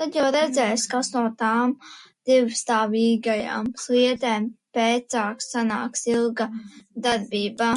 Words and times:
Tad 0.00 0.16
jau 0.16 0.26
redzēs, 0.34 0.84
kas 0.92 1.08
no 1.14 1.22
tām 1.40 1.72
divstāvīgajām 2.30 3.72
sliedēm 3.86 4.48
pēcāk 4.80 5.46
sanāks. 5.50 6.08
Ilga 6.18 6.52
darbībā. 7.10 7.74